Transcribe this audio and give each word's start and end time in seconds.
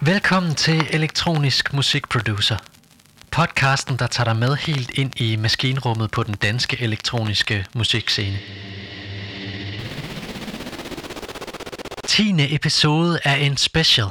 Velkommen 0.00 0.54
til 0.54 0.86
Elektronisk 0.90 1.72
Musikproducer. 1.72 2.56
Podcasten, 3.30 3.96
der 3.96 4.06
tager 4.06 4.24
dig 4.24 4.36
med 4.36 4.56
helt 4.56 4.90
ind 4.90 5.20
i 5.20 5.36
maskinrummet 5.36 6.10
på 6.10 6.22
den 6.22 6.34
danske 6.34 6.82
elektroniske 6.82 7.66
musikscene. 7.74 8.38
10. 12.04 12.54
episode 12.54 13.18
er 13.24 13.34
en 13.34 13.56
special, 13.56 14.08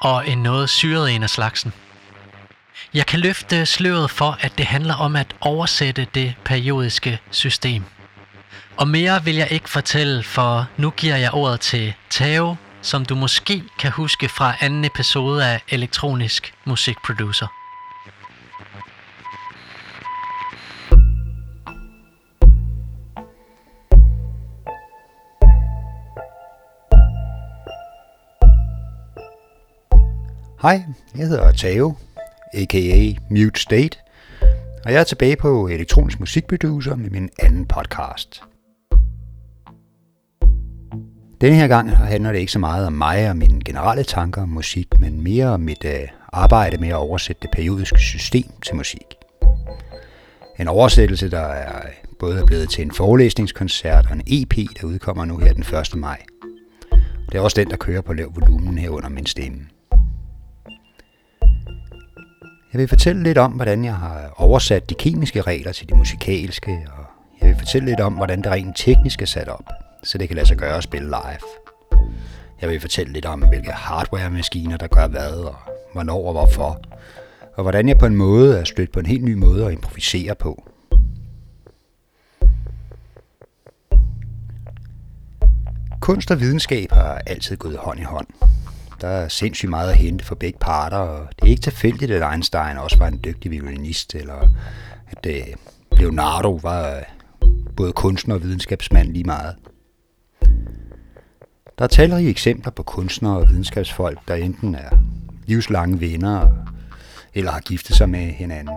og 0.00 0.28
en 0.28 0.38
noget 0.38 0.70
syret 0.70 1.14
en 1.14 1.22
af 1.22 1.30
slagsen. 1.30 1.72
Jeg 2.94 3.06
kan 3.06 3.20
løfte 3.20 3.66
sløret 3.66 4.10
for, 4.10 4.38
at 4.40 4.58
det 4.58 4.66
handler 4.66 4.94
om 4.94 5.16
at 5.16 5.36
oversætte 5.40 6.06
det 6.14 6.34
periodiske 6.44 7.18
system. 7.30 7.84
Og 8.76 8.88
mere 8.88 9.24
vil 9.24 9.34
jeg 9.34 9.52
ikke 9.52 9.70
fortælle, 9.70 10.22
for 10.22 10.66
nu 10.76 10.90
giver 10.90 11.16
jeg 11.16 11.34
ordet 11.34 11.60
til 11.60 11.94
Tao, 12.10 12.56
som 12.84 13.04
du 13.04 13.14
måske 13.14 13.62
kan 13.78 13.90
huske 13.90 14.28
fra 14.28 14.54
anden 14.60 14.84
episode 14.84 15.46
af 15.46 15.62
Elektronisk 15.68 16.54
Musikproducer. 16.64 17.46
Hej, 30.62 30.82
jeg 31.16 31.26
hedder 31.26 31.52
Tao, 31.52 31.96
a.k.a. 32.54 33.12
Mute 33.30 33.60
State, 33.60 33.98
og 34.84 34.92
jeg 34.92 35.00
er 35.00 35.04
tilbage 35.04 35.36
på 35.36 35.68
Elektronisk 35.68 36.20
Musikproducer 36.20 36.94
med 36.94 37.10
min 37.10 37.30
anden 37.38 37.66
podcast. 37.66 38.42
Denne 41.44 41.56
her 41.56 41.68
gang 41.68 41.96
handler 41.96 42.32
det 42.32 42.38
ikke 42.38 42.52
så 42.52 42.58
meget 42.58 42.86
om 42.86 42.92
mig 42.92 43.30
og 43.30 43.36
mine 43.36 43.60
generelle 43.64 44.02
tanker 44.02 44.42
om 44.42 44.48
musik, 44.48 45.00
men 45.00 45.20
mere 45.20 45.46
om 45.46 45.60
mit 45.60 45.84
øh, 45.84 46.08
arbejde 46.32 46.76
med 46.76 46.88
at 46.88 46.94
oversætte 46.94 47.42
det 47.42 47.50
periodiske 47.50 47.98
system 47.98 48.44
til 48.62 48.76
musik. 48.76 49.14
En 50.58 50.68
oversættelse, 50.68 51.30
der 51.30 51.40
er 51.40 51.76
øh, 51.76 51.92
både 52.18 52.40
er 52.40 52.46
blevet 52.46 52.70
til 52.70 52.84
en 52.84 52.92
forelæsningskoncert 52.92 54.06
og 54.10 54.16
en 54.16 54.22
EP, 54.26 54.54
der 54.80 54.86
udkommer 54.86 55.24
nu 55.24 55.38
her 55.38 55.52
den 55.52 55.62
1. 55.62 55.96
maj. 55.96 56.22
Det 57.28 57.38
er 57.38 57.40
også 57.40 57.60
den, 57.60 57.70
der 57.70 57.76
kører 57.76 58.00
på 58.00 58.12
lav 58.12 58.32
volumen 58.34 58.78
her 58.78 58.90
under 58.90 59.08
min 59.08 59.26
stemme. 59.26 59.60
Jeg 62.72 62.80
vil 62.80 62.88
fortælle 62.88 63.22
lidt 63.22 63.38
om, 63.38 63.52
hvordan 63.52 63.84
jeg 63.84 63.94
har 63.94 64.34
oversat 64.36 64.90
de 64.90 64.94
kemiske 64.94 65.40
regler 65.40 65.72
til 65.72 65.88
de 65.88 65.94
musikalske, 65.94 66.86
og 66.96 67.04
jeg 67.40 67.48
vil 67.48 67.56
fortælle 67.58 67.88
lidt 67.88 68.00
om, 68.00 68.14
hvordan 68.14 68.38
det 68.42 68.46
rent 68.46 68.76
teknisk 68.76 69.22
er 69.22 69.26
sat 69.26 69.48
op, 69.48 69.83
så 70.04 70.18
det 70.18 70.28
kan 70.28 70.36
lade 70.36 70.48
sig 70.48 70.56
gøre 70.56 70.76
at 70.76 70.82
spille 70.82 71.06
live. 71.06 71.38
Jeg 72.60 72.68
vil 72.68 72.80
fortælle 72.80 73.12
lidt 73.12 73.26
om, 73.26 73.40
hvilke 73.48 73.72
hardware-maskiner, 73.72 74.76
der 74.76 74.86
gør 74.86 75.06
hvad, 75.06 75.32
og 75.32 75.56
hvornår 75.92 76.26
og 76.26 76.32
hvorfor, 76.32 76.80
og 77.54 77.62
hvordan 77.62 77.88
jeg 77.88 77.98
på 77.98 78.06
en 78.06 78.16
måde 78.16 78.58
er 78.58 78.64
stødt 78.64 78.92
på 78.92 79.00
en 79.00 79.06
helt 79.06 79.24
ny 79.24 79.34
måde 79.34 79.66
at 79.66 79.72
improvisere 79.72 80.34
på. 80.34 80.68
Kunst 86.00 86.30
og 86.30 86.40
videnskab 86.40 86.92
har 86.92 87.22
altid 87.26 87.56
gået 87.56 87.76
hånd 87.76 88.00
i 88.00 88.02
hånd. 88.02 88.26
Der 89.00 89.08
er 89.08 89.28
sindssygt 89.28 89.70
meget 89.70 89.90
at 89.90 89.96
hente 89.96 90.24
for 90.24 90.34
begge 90.34 90.58
parter, 90.58 90.96
og 90.96 91.28
det 91.36 91.46
er 91.46 91.50
ikke 91.50 91.62
tilfældigt, 91.62 92.10
at 92.10 92.32
Einstein 92.32 92.76
også 92.78 92.98
var 92.98 93.08
en 93.08 93.20
dygtig 93.24 93.50
violinist, 93.50 94.14
eller 94.14 94.48
at 95.06 95.26
øh, 95.26 95.46
Leonardo 95.92 96.60
var 96.62 96.96
øh, 96.96 97.02
både 97.76 97.92
kunstner 97.92 98.34
og 98.34 98.42
videnskabsmand 98.42 99.08
lige 99.08 99.24
meget. 99.24 99.54
Der 101.78 101.84
er 101.84 101.88
talrige 101.88 102.30
eksempler 102.30 102.72
på 102.72 102.82
kunstnere 102.82 103.36
og 103.36 103.48
videnskabsfolk, 103.48 104.18
der 104.28 104.34
enten 104.34 104.74
er 104.74 104.90
livslange 105.46 106.00
venner, 106.00 106.48
eller 107.34 107.50
har 107.50 107.60
giftet 107.60 107.96
sig 107.96 108.08
med 108.08 108.20
hinanden. 108.20 108.74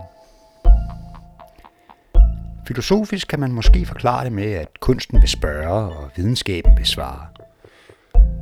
Filosofisk 2.68 3.28
kan 3.28 3.40
man 3.40 3.52
måske 3.52 3.86
forklare 3.86 4.24
det 4.24 4.32
med, 4.32 4.52
at 4.52 4.80
kunsten 4.80 5.22
vil 5.22 5.30
spørge, 5.30 5.96
og 5.96 6.10
videnskaben 6.16 6.78
vil 6.78 6.86
svare. 6.86 7.26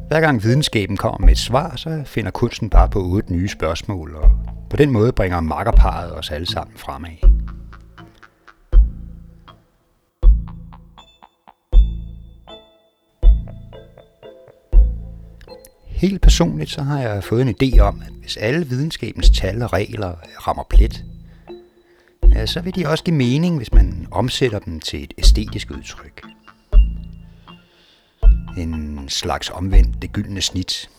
Hver 0.08 0.22
gang 0.22 0.44
videnskaben 0.44 0.98
kommer 0.98 1.20
med 1.20 1.32
et 1.32 1.38
svar, 1.38 1.76
så 1.76 2.04
finder 2.06 2.32
kunsten 2.32 2.70
bare 2.70 2.90
på 2.90 3.00
otte 3.00 3.34
nye 3.34 3.48
spørgsmål, 3.48 4.16
og 4.16 4.32
på 4.70 4.78
den 4.78 4.92
måde 4.92 5.12
bringer 5.12 5.42
makkerparet 5.42 6.18
os 6.18 6.32
alle 6.32 6.48
sammen 6.48 6.78
fremad. 6.78 7.35
Helt 15.96 16.22
personligt 16.22 16.70
så 16.70 16.82
har 16.82 17.00
jeg 17.00 17.24
fået 17.24 17.42
en 17.42 17.56
idé 17.64 17.80
om, 17.80 18.02
at 18.02 18.14
hvis 18.14 18.38
alle 18.38 18.68
videnskabens 18.68 19.30
tal 19.30 19.62
og 19.62 19.74
regler 19.74 20.16
rammer 20.48 20.64
plet, 20.70 21.06
ja, 22.34 22.46
så 22.46 22.62
vil 22.62 22.76
de 22.76 22.88
også 22.88 23.04
give 23.04 23.16
mening, 23.16 23.58
hvis 23.58 23.74
man 23.74 24.08
omsætter 24.12 24.60
dem 24.60 24.80
til 24.80 25.04
et 25.04 25.14
æstetisk 25.18 25.72
udtryk. 25.72 26.22
En 28.58 29.06
slags 29.10 29.50
omvendt 29.50 30.02
det 30.02 30.12
gyldne 30.12 30.42
snit. 30.42 30.90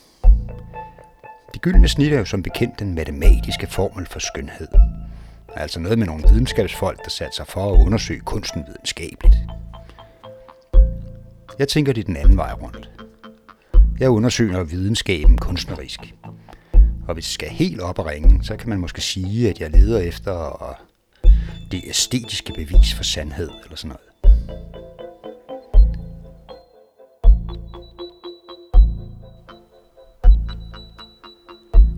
Det 1.55 1.63
gyldne 1.63 1.89
snit 1.89 2.13
er 2.13 2.19
jo 2.19 2.25
som 2.25 2.43
bekendt 2.43 2.79
den 2.79 2.95
matematiske 2.95 3.67
formel 3.67 4.07
for 4.07 4.19
skønhed. 4.19 4.69
Altså 5.57 5.81
noget 5.81 5.99
med 5.99 6.07
nogle 6.07 6.25
videnskabsfolk, 6.29 7.05
der 7.05 7.11
satte 7.11 7.37
sig 7.37 7.47
for 7.47 7.75
at 7.75 7.87
undersøge 7.87 8.21
kunsten 8.21 8.63
videnskabeligt. 8.67 9.37
Jeg 11.59 11.69
tænker 11.69 11.93
det 11.93 12.07
den 12.07 12.17
anden 12.17 12.37
vej 12.37 12.53
rundt. 12.53 12.96
Jeg 14.01 14.11
undersøger 14.11 14.65
videnskaben 14.65 15.39
kunstnerisk. 15.39 16.15
Og 17.09 17.15
hvis 17.15 17.25
det 17.25 17.33
skal 17.33 17.49
helt 17.49 17.81
op 17.81 17.99
og 17.99 18.07
ringe, 18.07 18.45
så 18.45 18.57
kan 18.57 18.69
man 18.69 18.79
måske 18.79 19.01
sige, 19.01 19.51
at 19.51 19.61
jeg 19.61 19.71
leder 19.71 20.01
efter 20.01 20.77
det 21.71 21.83
æstetiske 21.87 22.53
bevis 22.53 22.95
for 22.95 23.05
sandhed 23.05 23.51
eller 23.65 23.77
sådan 23.77 23.89
noget. 23.89 24.07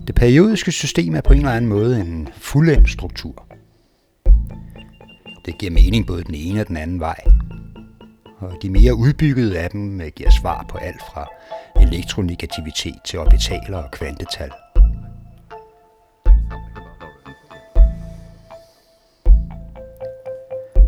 Det 0.06 0.15
periodiske 0.15 0.72
system 0.72 1.15
er 1.15 1.20
på 1.20 1.32
en 1.32 1.38
eller 1.38 1.53
anden 1.53 1.69
måde 1.69 2.00
en 2.00 2.28
fuldendt 2.36 2.91
struktur. 2.91 3.47
Det 5.47 5.59
giver 5.59 5.72
mening 5.72 6.06
både 6.06 6.25
den 6.25 6.34
ene 6.34 6.60
og 6.60 6.69
den 6.69 6.76
anden 6.76 7.00
vej. 7.00 7.20
Og 8.38 8.56
de 8.62 8.70
mere 8.70 8.94
udbyggede 8.94 9.59
af 9.59 9.70
dem 9.70 10.00
øh, 10.00 10.09
giver 10.16 10.30
svar 10.30 10.66
på 10.69 10.78
alt 10.78 11.00
fra 11.00 11.28
elektronegativitet 11.81 12.94
til 13.05 13.19
orbitaler 13.19 13.78
og 13.78 13.91
kvantetal. 13.91 14.50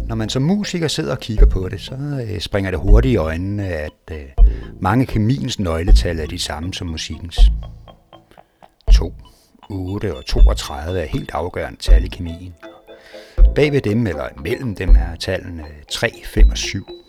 Når 0.08 0.14
man 0.14 0.28
som 0.28 0.42
musiker 0.42 0.88
sidder 0.88 1.12
og 1.12 1.20
kigger 1.20 1.46
på 1.46 1.68
det, 1.68 1.80
så 1.80 1.94
øh, 1.94 2.40
springer 2.40 2.70
det 2.70 2.80
hurtigt 2.80 3.12
i 3.12 3.16
øjnene, 3.16 3.66
at 3.66 3.92
øh, 4.12 4.24
mange 4.80 5.06
kemiens 5.06 5.58
nøgletal 5.58 6.18
er 6.18 6.26
de 6.26 6.38
samme 6.38 6.74
som 6.74 6.86
musikkens. 6.86 7.38
2, 8.92 9.14
8 9.70 10.16
og 10.16 10.26
32 10.26 11.00
er 11.00 11.06
helt 11.06 11.30
afgørende 11.34 11.80
tal 11.80 12.04
i 12.04 12.08
kemien. 12.08 12.54
Bag 13.54 13.72
ved 13.72 13.80
dem, 13.80 14.06
eller 14.06 14.28
mellem 14.42 14.74
dem, 14.74 14.90
er 14.90 15.16
tallene 15.20 15.64
3, 15.90 16.12
5 16.24 16.50
og 16.50 16.58
7. 16.58 16.99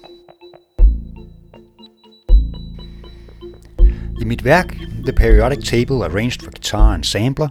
I 4.22 4.24
mit 4.24 4.44
værk, 4.44 4.76
The 5.04 5.14
Periodic 5.14 5.66
Table 5.66 6.06
Arranged 6.06 6.42
for 6.44 6.52
Guitar 6.52 6.94
and 6.94 7.04
Sampler, 7.04 7.48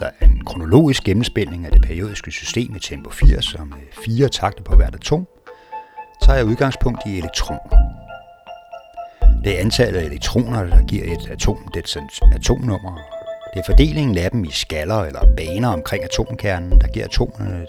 der 0.00 0.10
er 0.20 0.26
en 0.26 0.44
kronologisk 0.44 1.04
gennemspilning 1.04 1.66
af 1.66 1.72
det 1.72 1.82
periodiske 1.82 2.30
system 2.30 2.76
i 2.76 2.78
tempo 2.78 3.10
80 3.10 3.44
som 3.44 3.66
med 3.66 4.04
fire 4.04 4.28
takter 4.28 4.64
på 4.64 4.76
hvert 4.76 4.94
atom, 4.94 5.26
tager 6.22 6.36
jeg 6.36 6.46
udgangspunkt 6.46 7.00
i 7.06 7.18
elektroner. 7.18 7.76
Det 9.44 9.56
er 9.56 9.60
antallet 9.60 10.00
af 10.00 10.04
elektroner, 10.04 10.64
der 10.64 10.86
giver 10.86 11.04
et 11.04 11.30
atom 11.30 11.68
dets 11.74 11.96
atomnummer. 12.34 12.98
Det 13.54 13.60
er 13.60 13.64
fordelingen 13.66 14.18
af 14.18 14.30
dem 14.30 14.44
i 14.44 14.50
skaller 14.50 15.00
eller 15.00 15.20
baner 15.36 15.68
omkring 15.68 16.04
atomkernen, 16.04 16.80
der 16.80 16.86
giver 16.88 17.04
atomerne 17.04 17.66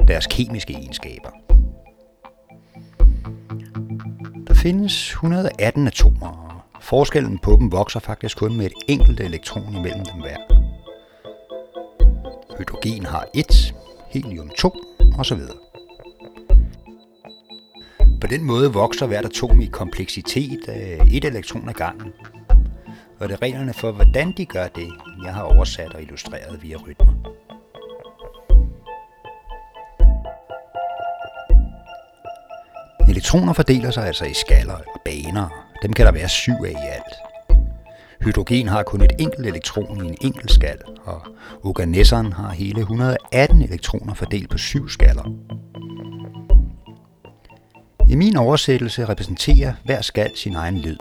øh, 0.00 0.08
deres 0.08 0.26
kemiske 0.26 0.72
egenskaber. 0.72 1.30
Der 4.46 4.54
findes 4.54 5.10
118 5.10 5.86
atomer, 5.86 6.61
Forskellen 6.92 7.38
på 7.38 7.56
dem 7.60 7.72
vokser 7.72 8.00
faktisk 8.00 8.38
kun 8.38 8.56
med 8.56 8.66
et 8.66 8.72
enkelt 8.88 9.20
elektron 9.20 9.76
imellem 9.76 10.04
dem 10.04 10.20
hver. 10.20 10.36
Hydrogen 12.58 13.06
har 13.06 13.26
1, 13.34 13.74
helium 14.08 14.48
2 14.48 14.72
osv. 15.18 15.38
På 18.20 18.26
den 18.26 18.44
måde 18.44 18.72
vokser 18.72 19.06
hvert 19.06 19.24
atom 19.24 19.60
i 19.60 19.66
kompleksitet 19.66 20.68
af 20.68 20.98
et 21.12 21.24
elektron 21.24 21.68
ad 21.68 21.74
gangen. 21.74 22.12
Og 23.20 23.28
det 23.28 23.34
er 23.34 23.42
reglerne 23.42 23.74
for, 23.74 23.92
hvordan 23.92 24.32
de 24.36 24.46
gør 24.46 24.68
det, 24.68 24.88
jeg 25.24 25.34
har 25.34 25.42
oversat 25.42 25.94
og 25.94 26.02
illustreret 26.02 26.62
via 26.62 26.76
rytmer. 26.76 27.12
Elektroner 33.08 33.52
fordeler 33.52 33.90
sig 33.90 34.06
altså 34.06 34.24
i 34.24 34.34
skaller 34.34 34.74
eller 34.74 35.00
baner, 35.04 35.61
dem 35.82 35.92
kan 35.92 36.06
der 36.06 36.12
være 36.12 36.28
syv 36.28 36.54
af 36.64 36.70
i 36.70 36.88
alt. 36.92 37.14
Hydrogen 38.24 38.68
har 38.68 38.82
kun 38.82 39.00
et 39.00 39.12
enkelt 39.18 39.46
elektron 39.46 40.04
i 40.04 40.08
en 40.08 40.16
enkelt 40.20 40.52
skal, 40.52 40.78
og 41.04 41.22
organesseren 41.62 42.32
har 42.32 42.50
hele 42.50 42.80
118 42.80 43.62
elektroner 43.62 44.14
fordelt 44.14 44.50
på 44.50 44.58
syv 44.58 44.88
skaller. 44.88 45.32
I 48.08 48.14
min 48.14 48.36
oversættelse 48.36 49.04
repræsenterer 49.04 49.72
hver 49.84 50.00
skal 50.00 50.30
sin 50.36 50.54
egen 50.54 50.78
lyd, 50.78 50.96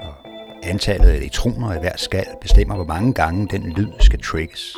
og 0.00 0.14
antallet 0.62 1.08
af 1.08 1.16
elektroner 1.16 1.74
i 1.76 1.80
hver 1.80 1.96
skal 1.96 2.26
bestemmer, 2.40 2.74
hvor 2.74 2.84
mange 2.84 3.14
gange 3.14 3.48
den 3.50 3.72
lyd 3.72 3.92
skal 4.00 4.20
trigges. 4.20 4.76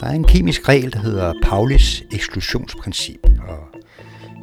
Der 0.00 0.06
er 0.06 0.12
en 0.12 0.24
kemisk 0.24 0.68
regel, 0.68 0.92
der 0.92 0.98
hedder 0.98 1.34
Paulis 1.42 2.02
eksklusionsprincip, 2.12 3.25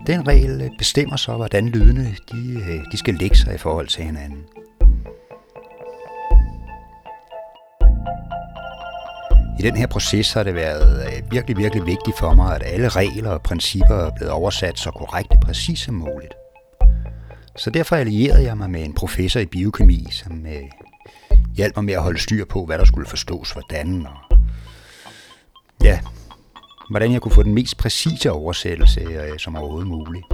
den 0.07 0.27
regel 0.27 0.71
bestemmer 0.77 1.15
så, 1.15 1.35
hvordan 1.35 1.69
lydene 1.69 2.15
de, 2.31 2.53
øh, 2.53 2.91
de 2.91 2.97
skal 2.97 3.13
lægge 3.13 3.35
sig 3.35 3.55
i 3.55 3.57
forhold 3.57 3.87
til 3.87 4.03
hinanden. 4.03 4.43
I 9.59 9.61
den 9.61 9.75
her 9.75 9.87
proces 9.87 10.33
har 10.33 10.43
det 10.43 10.55
været 10.55 11.05
øh, 11.05 11.31
virkelig, 11.31 11.57
virkelig 11.57 11.85
vigtigt 11.85 12.19
for 12.19 12.33
mig, 12.33 12.55
at 12.55 12.63
alle 12.65 12.89
regler 12.89 13.29
og 13.29 13.41
principper 13.41 13.95
er 13.95 14.11
blevet 14.15 14.31
oversat 14.31 14.79
så 14.79 14.91
korrekt 14.91 15.31
og 15.31 15.39
præcis 15.39 15.79
som 15.79 15.95
muligt. 15.95 16.33
Så 17.55 17.69
derfor 17.69 17.95
allierede 17.95 18.43
jeg 18.43 18.57
mig 18.57 18.69
med 18.69 18.85
en 18.85 18.93
professor 18.93 19.39
i 19.39 19.45
biokemi, 19.45 20.07
som 20.11 20.45
øh, 20.45 20.63
hjalp 21.55 21.75
mig 21.75 21.85
med 21.85 21.93
at 21.93 22.01
holde 22.01 22.19
styr 22.19 22.45
på, 22.45 22.65
hvad 22.65 22.77
der 22.77 22.85
skulle 22.85 23.09
forstås 23.09 23.51
hvordan, 23.51 24.07
og 24.07 24.37
ja, 25.83 25.99
hvordan 26.89 27.11
jeg 27.13 27.21
kunne 27.21 27.31
få 27.31 27.43
den 27.43 27.53
mest 27.53 27.77
præcise 27.77 28.31
oversættelse 28.31 29.01
øh, 29.01 29.39
som 29.39 29.55
overhovedet 29.55 29.87
muligt. 29.87 30.25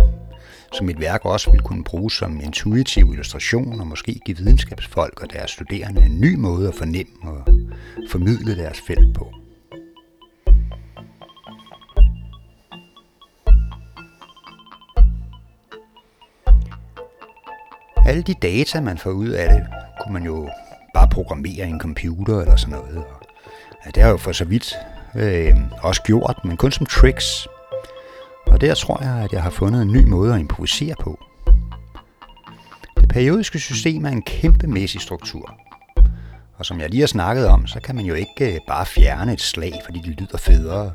Så 0.74 0.84
mit 0.84 1.00
værk 1.00 1.26
også 1.26 1.52
ville 1.52 1.64
kunne 1.64 1.84
bruges 1.84 2.14
som 2.14 2.42
intuitiv 2.44 3.10
illustration 3.12 3.80
og 3.80 3.88
måske 3.88 4.20
give 4.26 4.38
videnskabsfolk 4.38 5.22
og 5.22 5.34
deres 5.34 5.52
studerende 5.52 6.02
en 6.02 6.20
ny 6.20 6.36
måde 6.36 6.68
at 6.68 6.76
fornemme 6.76 7.14
og 7.24 7.48
formidle 8.10 8.58
deres 8.58 8.82
felt 8.88 9.16
på. 9.16 9.34
Alle 18.06 18.22
de 18.22 18.34
data, 18.34 18.82
man 18.82 18.98
får 18.98 19.12
ud 19.12 19.30
af 19.30 19.50
det, 19.50 19.68
kunne 20.02 20.14
man 20.14 20.24
jo 20.24 20.50
bare 20.94 21.08
programmere 21.12 21.68
i 21.68 21.70
en 21.70 21.80
computer 21.80 22.40
eller 22.42 22.56
sådan 22.56 22.76
noget. 22.76 23.04
Ja, 23.86 23.92
det 23.92 24.04
har 24.04 24.10
jo 24.10 24.18
for 24.18 24.32
så 24.32 24.46
vidt 24.46 24.78
øh, 25.16 25.56
også 25.82 26.02
gjort, 26.04 26.40
men 26.44 26.58
kun 26.58 26.72
som 26.72 26.86
tricks. 26.86 27.48
Og 28.48 28.62
der 28.62 28.76
tror 28.76 29.04
jeg, 29.04 29.24
at 29.24 29.34
jeg 29.34 29.44
har 29.44 29.50
fundet 29.50 29.82
en 29.82 29.92
ny 29.92 30.04
måde 30.08 30.34
at 30.34 30.40
improvisere 30.40 30.96
på. 31.00 31.20
Det 33.00 33.10
periodiske 33.10 33.60
system 33.60 34.06
er 34.06 34.10
en 34.10 34.22
kæmpemæssig 34.22 35.02
struktur. 35.02 35.54
Og 36.58 36.66
som 36.66 36.80
jeg 36.80 36.90
lige 36.90 37.00
har 37.00 37.08
snakket 37.08 37.48
om, 37.48 37.68
så 37.68 37.80
kan 37.80 37.96
man 37.96 38.06
jo 38.06 38.14
ikke 38.14 38.54
øh, 38.54 38.60
bare 38.68 38.86
fjerne 38.86 39.34
et 39.34 39.42
slag, 39.42 39.74
fordi 39.86 40.00
det 40.00 40.20
lyder 40.20 40.38
federe. 40.38 40.92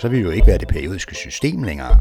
Så 0.00 0.08
vil 0.08 0.18
det 0.18 0.24
jo 0.24 0.30
ikke 0.30 0.46
være 0.46 0.58
det 0.58 0.68
periodiske 0.68 1.14
system 1.14 1.62
længere. 1.62 1.98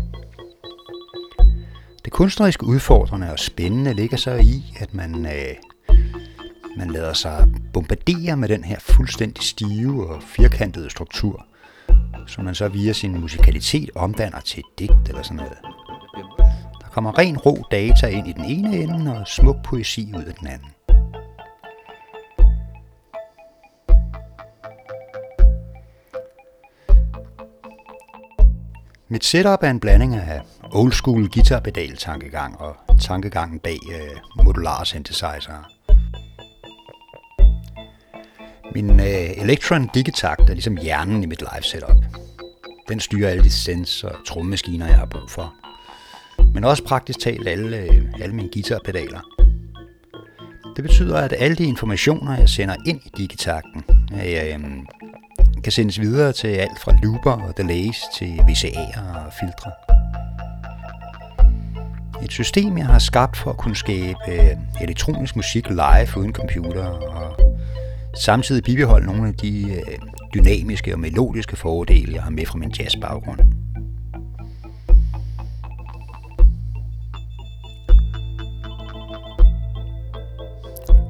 Det 2.06 2.14
kunstneriske 2.14 2.66
udfordrende 2.66 3.32
og 3.32 3.40
spændende 3.40 3.94
ligger 3.94 4.18
så 4.18 4.36
i, 4.36 4.78
at 4.80 4.94
man, 4.94 5.26
øh, 5.26 5.56
man 6.78 6.92
lader 6.92 7.14
sig 7.14 7.48
bombardere 7.74 8.38
med 8.38 8.50
den 8.50 8.64
her 8.64 8.80
fuldstændig 8.80 9.44
stive 9.44 10.10
og 10.10 10.24
firkantede 10.24 10.90
struktur, 10.90 11.46
som 12.28 12.46
man 12.46 12.56
så 12.56 12.68
via 12.68 12.94
sin 12.94 13.22
musikalitet 13.22 13.90
omdanner 13.96 14.40
til 14.40 14.60
et 14.60 14.80
digt 14.80 15.10
eller 15.10 15.22
sådan 15.24 15.38
noget. 15.38 15.58
Der 16.82 16.88
kommer 16.92 17.18
ren 17.18 17.38
rå 17.38 17.68
data 17.72 18.08
ind 18.08 18.28
i 18.28 18.34
den 18.34 18.46
ene 18.46 18.78
ende 18.78 19.20
og 19.20 19.28
smuk 19.28 19.64
poesi 19.64 20.14
ud 20.18 20.24
af 20.24 20.34
den 20.34 20.48
anden. 20.48 20.68
Mit 29.08 29.26
setup 29.26 29.64
er 29.64 29.70
en 29.70 29.80
blanding 29.80 30.16
af 30.16 30.42
old 30.74 30.92
school 30.92 31.30
guitarpedal 31.30 31.98
tankegang 31.98 32.62
og 32.62 32.76
tankegangen 33.02 33.60
bag 33.60 33.80
øh, 33.92 34.44
modular 34.46 34.84
synthesizer. 34.84 35.81
Min 38.76 39.00
øh, 39.00 39.44
Electron 39.44 39.90
Digitakt 39.94 40.50
er 40.50 40.54
ligesom 40.54 40.78
hjernen 40.78 41.24
i 41.24 41.26
mit 41.26 41.42
live 41.42 41.64
setup. 41.64 41.96
Den 42.90 43.00
styrer 43.00 43.30
alle 43.30 43.44
de 43.44 43.52
sens 43.52 44.04
og 44.04 44.16
trommemaskiner, 44.28 44.88
jeg 44.88 44.98
har 44.98 45.06
brug 45.06 45.30
for. 45.30 45.54
Men 46.54 46.64
også 46.64 46.84
praktisk 46.84 47.20
talt 47.20 47.48
alle, 47.48 47.78
øh, 47.78 48.04
alle 48.22 48.36
mine 48.36 48.50
guitarpedaler. 48.54 49.20
Det 50.76 50.84
betyder, 50.84 51.18
at 51.18 51.34
alle 51.38 51.56
de 51.56 51.64
informationer, 51.64 52.38
jeg 52.38 52.50
sender 52.50 52.76
ind 52.88 53.02
i 53.06 53.12
digitakten, 53.18 53.84
øh, 54.14 54.54
øhm, 54.54 54.88
kan 55.64 55.72
sendes 55.72 56.00
videre 56.00 56.34
til 56.34 56.48
alt 56.48 56.80
fra 56.80 56.94
looper 57.04 57.32
og 57.32 57.58
delays 57.58 58.02
til 58.18 58.40
VCA'er 58.40 59.26
og 59.26 59.34
filtre. 59.40 59.72
Et 62.24 62.32
system, 62.32 62.78
jeg 62.78 62.86
har 62.86 63.00
skabt 63.00 63.38
for 63.38 63.50
at 63.50 63.58
kunne 63.58 63.76
skabe 63.76 64.20
øh, 64.28 64.58
elektronisk 64.82 65.36
musik 65.36 65.70
live 65.70 66.18
uden 66.18 66.34
computer 66.34 66.86
og 66.86 67.40
samtidig 68.16 68.64
bibeholde 68.64 69.06
nogle 69.06 69.28
af 69.28 69.34
de 69.34 69.74
øh, 69.74 69.98
dynamiske 70.34 70.94
og 70.94 71.00
melodiske 71.00 71.56
fordele, 71.56 72.14
jeg 72.14 72.24
har 72.24 72.30
med 72.30 72.46
fra 72.46 72.58
min 72.58 72.72
jazzbaggrund. 72.80 73.40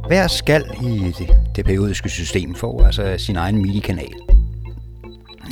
Hver 0.08 0.28
skal 0.28 0.64
i 0.84 1.14
det, 1.20 1.30
det 1.56 1.66
periodiske 1.66 2.10
system 2.10 2.56
får 2.56 2.84
altså 2.86 3.16
sin 3.18 3.36
egen 3.36 3.62
MIDI-kanal, 3.62 4.14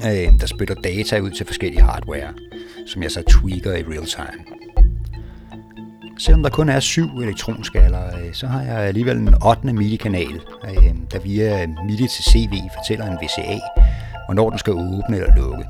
øh, 0.06 0.40
der 0.40 0.46
spytter 0.46 0.76
data 0.76 1.20
ud 1.20 1.32
til 1.32 1.46
forskellige 1.46 1.82
hardware, 1.82 2.34
som 2.88 3.04
jeg 3.04 3.12
så 3.12 3.24
tweaker 3.30 3.74
i 3.74 3.84
real 3.84 4.06
time. 4.06 4.59
Selvom 6.20 6.44
der 6.44 6.50
kun 6.50 6.70
er 6.70 6.80
syv 6.80 7.18
elektronskaller, 7.18 8.18
øh, 8.18 8.34
så 8.34 8.48
har 8.48 8.62
jeg 8.62 8.78
alligevel 8.78 9.18
en 9.18 9.44
8. 9.46 9.74
MIDI-kanal, 9.74 10.42
øh, 10.64 10.94
der 11.12 11.20
via 11.20 11.68
MIDI 11.68 12.08
til 12.08 12.24
CV 12.24 12.54
fortæller 12.78 13.06
en 13.06 13.18
VCA, 13.18 13.60
hvornår 14.28 14.50
den 14.50 14.60
skal 14.60 14.74
åbne 14.74 15.18
eller 15.18 15.36
lukke. 15.36 15.66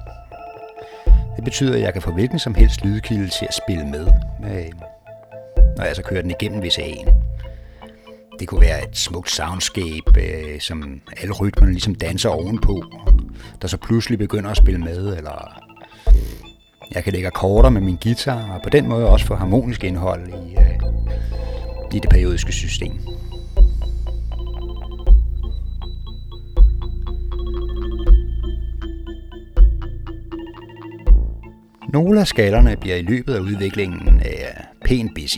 Det 1.36 1.44
betyder, 1.44 1.74
at 1.74 1.82
jeg 1.82 1.94
kan 1.94 2.02
få 2.02 2.12
hvilken 2.12 2.40
som 2.40 2.56
helst 2.56 2.86
lydkilde 2.86 3.28
til 3.28 3.46
at 3.50 3.54
spille 3.54 3.86
med, 3.86 4.08
øh, 4.44 4.72
når 5.78 5.84
jeg 5.84 5.96
så 5.96 6.04
kører 6.04 6.22
den 6.22 6.32
igennem 6.32 6.64
VCA'en. 6.64 7.14
Det 8.40 8.48
kunne 8.48 8.62
være 8.62 8.90
et 8.90 8.98
smukt 8.98 9.32
soundscape, 9.32 10.22
som 10.60 11.02
alle 11.22 11.34
rytmerne 11.34 11.72
ligesom 11.72 11.96
danser 11.96 12.30
ovenpå, 12.30 12.84
der 13.62 13.68
så 13.68 13.78
pludselig 13.78 14.20
begynder 14.20 14.50
at 14.50 14.58
spille 14.58 14.80
med, 14.80 15.18
eller 15.18 15.69
jeg 16.96 17.04
kan 17.04 17.14
lægge 17.14 17.28
akkorder 17.28 17.70
med 17.70 17.82
min 17.82 17.98
guitar, 18.04 18.54
og 18.54 18.62
på 18.62 18.70
den 18.70 18.88
måde 18.88 19.10
også 19.10 19.26
få 19.26 19.36
harmonisk 19.36 19.84
indhold 19.84 20.28
i, 20.28 20.56
øh, 20.56 20.80
i 21.94 22.00
det 22.00 22.10
periodiske 22.10 22.52
system. 22.52 22.94
Nogle 31.94 32.20
af 32.20 32.28
skallerne 32.28 32.78
bliver 32.82 32.96
i 32.96 33.02
løbet 33.02 33.36
af 33.36 33.40
udviklingen 33.40 34.22
øh, 34.26 34.64
pænt 34.86 35.12
busy. 35.16 35.38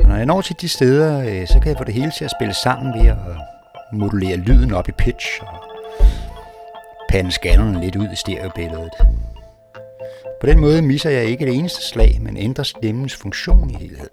Og 0.00 0.08
når 0.08 0.16
jeg 0.16 0.26
når 0.26 0.40
til 0.40 0.56
de 0.60 0.68
steder, 0.68 1.20
øh, 1.20 1.46
så 1.46 1.58
kan 1.60 1.68
jeg 1.68 1.78
få 1.78 1.84
det 1.84 1.94
hele 1.94 2.12
til 2.18 2.24
at 2.24 2.32
spille 2.40 2.54
sammen 2.54 3.00
ved 3.00 3.08
at 3.08 3.16
øh, 3.30 3.36
modulere 3.98 4.36
lyden 4.36 4.74
op 4.74 4.88
i 4.88 4.92
pitch 4.92 5.26
og 5.42 5.62
pande 7.10 7.32
skallerne 7.32 7.80
lidt 7.80 7.96
ud 7.96 8.08
i 8.12 8.16
stereobilledet. 8.16 9.21
På 10.42 10.46
den 10.46 10.60
måde 10.60 10.82
misser 10.82 11.10
jeg 11.10 11.24
ikke 11.24 11.46
det 11.46 11.54
eneste 11.54 11.88
slag, 11.88 12.18
men 12.22 12.36
ændrer 12.36 12.64
stemmens 12.64 13.16
funktion 13.16 13.70
i 13.70 13.74
helhed. 13.74 14.08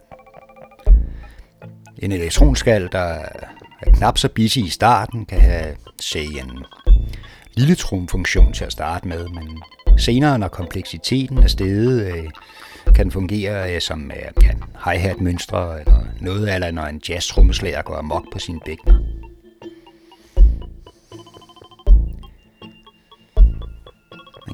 En 1.98 2.12
elektronskal, 2.12 2.90
der 2.92 3.00
er 3.00 3.94
knap 3.98 4.18
så 4.18 4.30
busy 4.36 4.58
i 4.58 4.70
starten, 4.70 5.26
kan 5.26 5.40
have, 5.40 5.76
se, 6.00 6.20
en 6.20 6.66
lille 7.54 7.76
trumfunktion 7.76 8.54
til 8.54 8.66
at 8.66 8.72
starte 8.72 9.08
med, 9.08 9.28
men 9.28 9.62
senere, 9.98 10.40
når 10.40 10.48
kompleksiteten 10.48 11.38
er 11.38 11.48
steget, 11.48 12.16
øh, 12.16 12.30
kan 12.86 13.06
den 13.06 13.12
fungere 13.12 13.76
øh, 13.76 13.82
som 13.82 14.12
øh, 14.12 14.44
kan 14.44 14.64
ja, 14.86 14.92
hi-hat 14.92 15.22
mønstre 15.22 15.80
eller 15.80 16.06
noget 16.22 16.54
eller 16.54 16.72
når 16.72 16.84
en 16.84 17.02
jazz 17.10 17.28
trommeslager 17.28 17.82
går 17.82 17.96
amok 17.96 18.24
på 18.34 18.40
sine 18.40 18.60
bækkener. 18.66 19.19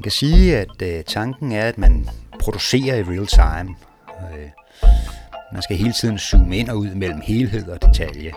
Kan 0.05 0.11
sige, 0.11 0.57
at 0.57 0.81
øh, 0.83 1.03
tanken 1.03 1.51
er, 1.51 1.67
at 1.67 1.77
man 1.77 2.09
producerer 2.39 2.95
i 2.95 3.03
real 3.03 3.27
time. 3.27 3.75
Øh, 4.09 4.49
man 5.53 5.61
skal 5.61 5.77
hele 5.77 5.93
tiden 6.01 6.17
zoome 6.17 6.57
ind 6.57 6.69
og 6.69 6.77
ud 6.77 6.95
mellem 6.95 7.21
helhed 7.23 7.67
og 7.67 7.81
detalje. 7.81 8.31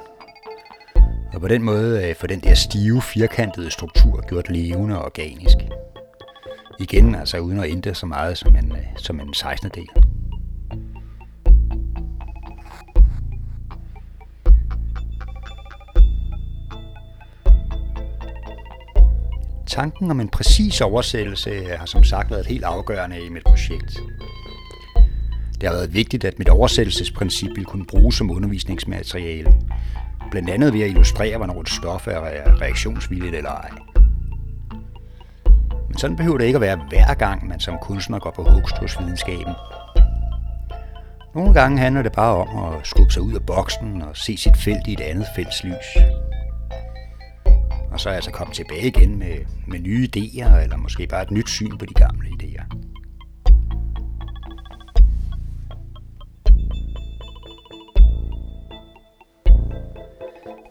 Og 1.35 1.41
på 1.41 1.49
den 1.49 1.63
måde 1.63 2.09
øh, 2.09 2.15
få 2.15 2.27
den 2.27 2.41
der 2.41 2.55
stive, 2.55 3.03
firkantede 3.03 3.71
struktur 3.71 4.25
gjort 4.29 4.51
levende 4.51 4.99
og 4.99 5.05
organisk. 5.05 5.57
Igen 6.81 7.15
altså 7.15 7.39
uden 7.39 7.61
at 7.61 7.71
ændre 7.71 7.95
så 7.95 8.07
meget 8.07 8.39
som 8.39 8.57
en, 8.57 8.73
øh, 8.73 8.87
som 8.97 9.21
en 9.21 9.35
16. 9.35 9.71
del. 9.75 9.89
Tanken 19.79 20.11
om 20.11 20.21
en 20.21 20.29
præcis 20.29 20.81
oversættelse 20.81 21.65
har 21.79 21.87
som 21.87 22.05
sagt 22.05 22.31
været 22.31 22.47
helt 22.47 22.65
afgørende 22.65 23.27
i 23.27 23.29
mit 23.29 23.43
projekt. 23.45 24.01
Det 25.61 25.69
har 25.69 25.71
været 25.71 25.95
vigtigt, 25.95 26.25
at 26.25 26.39
mit 26.39 26.49
oversættelsesprincip 26.49 27.49
ville 27.49 27.65
kunne 27.65 27.87
bruges 27.87 28.17
som 28.17 28.31
undervisningsmateriale, 28.31 29.53
blandt 30.31 30.51
andet 30.51 30.73
ved 30.73 30.81
at 30.81 30.89
illustrere, 30.89 31.37
hvornår 31.37 31.61
et 31.61 31.69
stof 31.69 32.07
er 32.07 32.21
reaktionsvilligt 32.61 33.35
eller 33.35 33.51
ej. 33.51 33.71
Men 35.89 35.99
sådan 35.99 36.17
behøver 36.17 36.39
det 36.39 36.45
ikke 36.45 36.57
at 36.57 36.61
være 36.61 36.81
hver 36.89 37.15
gang, 37.15 37.47
man 37.47 37.61
som 37.61 37.75
kunstner 37.83 38.19
går 38.19 38.31
på 38.31 38.43
hugst 38.43 38.79
hos 38.79 38.99
videnskaben. 39.01 39.55
Nogle 41.35 41.55
gange 41.55 41.79
handler 41.79 42.03
det 42.03 42.13
bare 42.13 42.35
om 42.35 42.75
at 42.75 42.87
skubbe 42.87 43.13
sig 43.13 43.23
ud 43.23 43.35
af 43.35 43.47
boksen 43.47 44.03
og 44.03 44.17
se 44.17 44.37
sit 44.37 44.57
felt 44.57 44.87
i 44.87 44.93
et 44.93 45.01
andet 45.01 45.27
felts 45.37 45.65
lys. 45.65 46.03
Og 47.99 48.03
så 48.03 48.11
er 48.11 48.15
altså 48.15 48.31
komme 48.31 48.55
tilbage 48.55 48.87
igen 48.87 49.19
med, 49.19 49.37
med 49.67 49.79
nye 49.79 50.09
idéer, 50.17 50.57
eller 50.57 50.77
måske 50.77 51.07
bare 51.07 51.23
et 51.23 51.31
nyt 51.31 51.49
syn 51.49 51.79
på 51.79 51.87
de 51.87 51.95
gamle 51.95 52.29
idéer. 52.29 52.65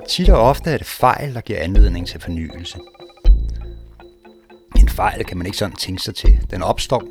Tit 0.10 0.30
og 0.30 0.42
ofte 0.42 0.70
er 0.70 0.78
det 0.78 0.88
fejl, 0.88 1.34
der 1.34 1.42
giver 1.42 1.60
anledning 1.60 2.08
til 2.08 2.20
fornyelse. 2.22 2.80
En 4.76 4.90
fejl 4.90 5.26
kan 5.26 5.38
man 5.38 5.46
ikke 5.46 5.58
sådan 5.58 5.76
tænke 5.76 6.04
sig 6.04 6.16
til. 6.16 6.40
Den 6.52 6.62
opstår, 6.62 7.04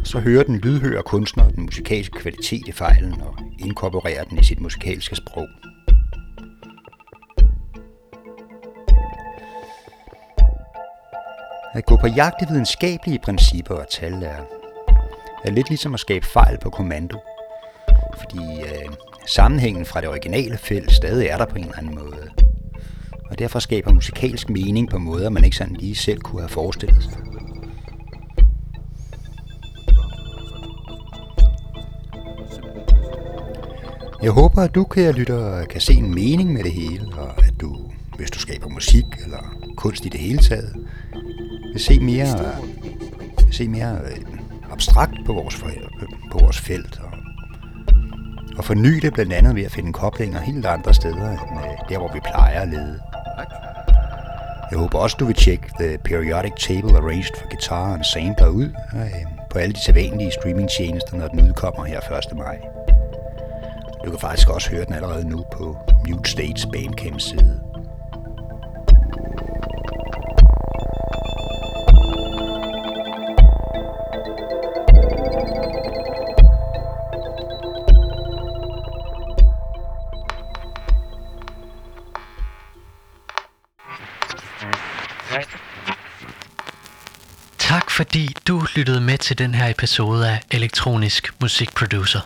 og 0.00 0.06
så 0.06 0.20
hører 0.20 0.44
den 0.44 0.56
lydhøre 0.56 1.02
kunstner 1.02 1.48
den 1.48 1.62
musikalske 1.62 2.18
kvalitet 2.18 2.68
i 2.68 2.72
fejlen 2.72 3.20
og 3.20 3.38
inkorporerer 3.58 4.24
den 4.24 4.38
i 4.38 4.44
sit 4.44 4.60
musikalske 4.60 5.16
sprog. 5.16 5.48
At 11.72 11.86
gå 11.86 11.96
på 11.96 12.06
jagt 12.06 12.42
i 12.42 12.44
videnskabelige 12.48 13.18
principper 13.18 13.74
og 13.74 13.86
tal 13.90 14.12
er, 14.12 14.40
er 15.44 15.50
lidt 15.50 15.68
ligesom 15.68 15.94
at 15.94 16.00
skabe 16.00 16.26
fejl 16.26 16.58
på 16.62 16.70
kommando. 16.70 17.18
Fordi 18.18 18.60
øh, 18.60 18.92
sammenhængen 19.26 19.86
fra 19.86 20.00
det 20.00 20.08
originale 20.08 20.58
felt 20.58 20.92
stadig 20.92 21.26
er 21.26 21.36
der 21.36 21.44
på 21.46 21.56
en 21.56 21.64
eller 21.64 21.78
anden 21.78 21.94
måde. 21.94 22.30
Og 23.30 23.38
derfor 23.38 23.58
skaber 23.58 23.92
musikalsk 23.92 24.48
mening 24.48 24.90
på 24.90 24.98
måder, 24.98 25.30
man 25.30 25.44
ikke 25.44 25.56
sådan 25.56 25.76
lige 25.76 25.94
selv 25.94 26.20
kunne 26.20 26.40
have 26.40 26.48
forestillet 26.48 27.02
sig. 27.02 27.12
Jeg 34.22 34.30
håber, 34.30 34.62
at 34.62 34.74
du, 34.74 34.84
kære 34.84 35.12
lytter, 35.12 35.64
kan 35.64 35.80
se 35.80 35.92
en 35.92 36.14
mening 36.14 36.52
med 36.52 36.64
det 36.64 36.72
hele, 36.72 37.06
og 37.16 37.44
at 37.46 37.54
du, 37.60 37.76
hvis 38.16 38.30
du 38.30 38.38
skaber 38.38 38.68
musik 38.68 39.04
eller 39.24 39.56
kunst 39.76 40.06
i 40.06 40.08
det 40.08 40.20
hele 40.20 40.38
taget, 40.38 40.74
vil 41.72 41.80
se 41.80 42.00
mere, 42.00 42.56
vil 43.44 43.54
se 43.54 43.68
mere 43.68 43.98
øh, 44.04 44.16
abstrakt 44.72 45.14
på 45.26 45.32
vores, 45.32 45.62
øh, 45.66 46.08
på 46.32 46.38
vores 46.38 46.58
felt 46.60 47.00
og, 47.00 47.10
og 48.58 48.64
forny 48.64 48.94
det 49.02 49.12
blandt 49.12 49.32
andet 49.32 49.54
ved 49.54 49.62
at 49.62 49.72
finde 49.72 49.92
koblinger 49.92 50.40
helt 50.40 50.66
andre 50.66 50.94
steder 50.94 51.30
end 51.30 51.40
øh, 51.40 51.88
der, 51.88 51.98
hvor 51.98 52.12
vi 52.12 52.20
plejer 52.20 52.60
at 52.60 52.68
lede. 52.68 53.00
Jeg 54.70 54.78
håber 54.78 54.98
også, 54.98 55.16
du 55.20 55.24
vil 55.24 55.34
tjekke 55.34 55.66
The 55.80 55.98
Periodic 55.98 56.52
Table 56.58 56.98
Arranged 56.98 57.36
for 57.38 57.48
Guitar 57.48 57.94
and 57.94 58.04
Sampler 58.04 58.48
ud 58.48 58.68
på 59.50 59.58
alle 59.58 59.72
de 59.72 59.80
sædvanlige 59.80 60.32
streamingtjenester, 60.40 61.16
når 61.16 61.28
den 61.28 61.40
udkommer 61.40 61.84
her 61.84 62.00
1. 62.32 62.38
maj. 62.38 62.58
Du 64.04 64.10
kan 64.10 64.20
faktisk 64.20 64.50
også 64.50 64.70
høre 64.70 64.84
den 64.84 64.94
allerede 64.94 65.28
nu 65.28 65.44
på 65.52 65.76
Mute 66.08 66.30
States 66.30 66.66
Bandcamp 66.66 67.20
side. 67.20 67.69
Fordi 88.00 88.36
du 88.48 88.66
lyttede 88.76 89.00
med 89.00 89.18
til 89.18 89.38
den 89.38 89.54
her 89.54 89.68
episode 89.68 90.28
af 90.30 90.40
Elektronisk 90.50 91.34
Musikproducer. 91.40 92.20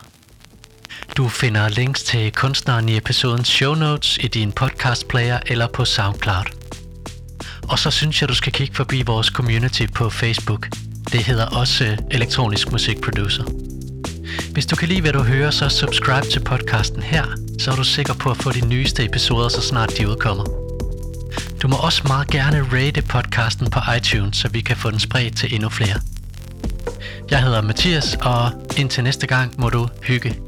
Du 1.17 1.27
finder 1.27 1.69
links 1.69 2.03
til 2.03 2.31
kunstneren 2.31 2.89
i 2.89 2.97
episodens 2.97 3.47
show 3.47 3.73
notes 3.73 4.17
i 4.21 4.27
din 4.27 4.51
podcast 4.51 5.07
player 5.07 5.39
eller 5.47 5.67
på 5.67 5.85
SoundCloud. 5.85 6.45
Og 7.69 7.79
så 7.79 7.91
synes 7.91 8.21
jeg, 8.21 8.29
du 8.29 8.35
skal 8.35 8.53
kigge 8.53 8.75
forbi 8.75 9.01
vores 9.01 9.27
community 9.27 9.85
på 9.95 10.09
Facebook. 10.09 10.67
Det 11.11 11.23
hedder 11.23 11.45
også 11.45 11.85
øh, 11.85 11.97
Elektronisk 12.11 12.71
Musikproducer. 12.71 13.43
Hvis 14.51 14.65
du 14.65 14.75
kan 14.75 14.87
lide, 14.87 15.01
hvad 15.01 15.13
du 15.13 15.23
hører, 15.23 15.51
så 15.51 15.69
subscribe 15.69 16.27
til 16.31 16.39
podcasten 16.39 17.03
her, 17.03 17.25
så 17.59 17.71
er 17.71 17.75
du 17.75 17.83
sikker 17.83 18.13
på 18.13 18.29
at 18.29 18.37
få 18.37 18.51
de 18.51 18.67
nyeste 18.67 19.05
episoder, 19.05 19.49
så 19.49 19.61
snart 19.61 19.97
de 19.97 20.09
udkommer. 20.09 20.64
Du 21.61 21.67
må 21.67 21.75
også 21.75 22.01
meget 22.07 22.27
gerne 22.27 22.67
rate 22.73 23.01
podcasten 23.01 23.69
på 23.69 23.79
iTunes, 23.97 24.37
så 24.37 24.47
vi 24.47 24.61
kan 24.61 24.77
få 24.77 24.91
den 24.91 24.99
spredt 24.99 25.37
til 25.37 25.53
endnu 25.53 25.69
flere. 25.69 25.99
Jeg 27.31 27.43
hedder 27.43 27.61
Mathias, 27.61 28.17
og 28.21 28.51
indtil 28.77 29.03
næste 29.03 29.27
gang 29.27 29.53
må 29.57 29.69
du 29.69 29.87
hygge 30.03 30.39